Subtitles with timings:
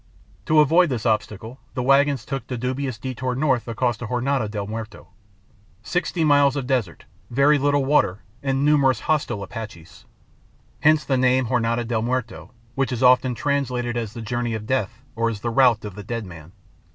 [0.47, 4.65] To avoid this obstacle, the wagons took the dubious detour north across the Jornada del
[4.65, 5.09] Muerto.
[5.83, 10.05] Sixty miles of desert, very little water, and numerous hostile Apaches.
[10.79, 15.03] Hence the name Jornada del Muerto, which is often translated as the journey of death
[15.15, 16.51] or as the route of the dead man.